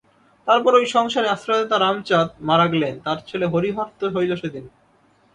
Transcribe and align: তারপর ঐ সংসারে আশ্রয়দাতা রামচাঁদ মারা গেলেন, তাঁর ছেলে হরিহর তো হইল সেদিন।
তারপর 0.47 0.71
ঐ 0.75 0.81
সংসারে 0.95 1.27
আশ্রয়দাতা 1.29 1.77
রামচাঁদ 1.79 2.29
মারা 2.41 2.65
গেলেন, 2.67 2.93
তাঁর 3.05 3.17
ছেলে 3.27 3.45
হরিহর 3.45 3.87
তো 3.99 4.05
হইল 4.15 4.31
সেদিন। 4.35 4.65